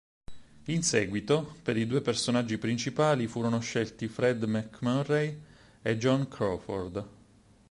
In 0.65 0.81
seguito, 0.81 1.57
per 1.61 1.77
i 1.77 1.85
due 1.85 2.01
personaggi 2.01 2.57
principali 2.57 3.27
furono 3.27 3.59
scelti 3.59 4.07
Fred 4.07 4.41
MacMurray 4.45 5.39
e 5.83 5.97
Joan 5.99 6.27
Crawford. 6.27 7.05